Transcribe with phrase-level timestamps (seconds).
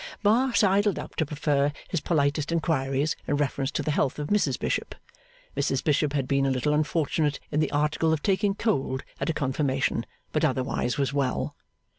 [0.23, 4.57] Bar sidled up to prefer his politest inquiries in reference to the health of Mrs
[4.57, 4.95] Bishop.
[5.55, 9.33] Mrs Bishop had been a little unfortunate in the article of taking cold at a
[9.33, 11.55] Confirmation, but otherwise was well.